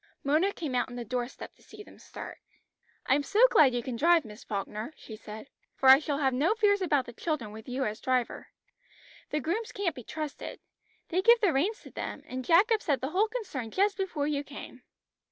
[0.23, 2.39] Mona came out on the doorstep to see them start.
[3.05, 6.55] "I'm so glad you can drive, Miss Falkner," she said, "for I shall have no
[6.55, 8.47] fears about the children with you as driver.
[9.29, 10.59] The grooms can't be trusted.
[11.09, 14.43] They give the reins to them, and Jack upset the whole concern just before you
[14.43, 14.81] came."